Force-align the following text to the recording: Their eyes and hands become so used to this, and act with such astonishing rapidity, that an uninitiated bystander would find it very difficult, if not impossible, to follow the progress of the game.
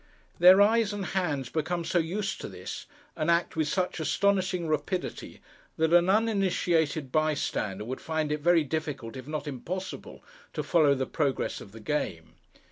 Their 0.39 0.63
eyes 0.63 0.93
and 0.93 1.05
hands 1.05 1.49
become 1.49 1.85
so 1.85 1.99
used 1.99 2.41
to 2.41 2.47
this, 2.49 2.87
and 3.15 3.29
act 3.29 3.55
with 3.55 3.67
such 3.67 3.99
astonishing 3.99 4.67
rapidity, 4.67 5.41
that 5.77 5.93
an 5.93 6.09
uninitiated 6.09 7.11
bystander 7.11 7.85
would 7.85 8.01
find 8.01 8.31
it 8.31 8.39
very 8.41 8.63
difficult, 8.63 9.15
if 9.15 9.27
not 9.27 9.45
impossible, 9.45 10.23
to 10.53 10.63
follow 10.63 10.95
the 10.95 11.05
progress 11.05 11.61
of 11.61 11.71
the 11.71 11.79
game. 11.79 12.33